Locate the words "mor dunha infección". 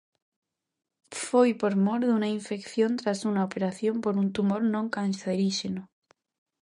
1.85-2.91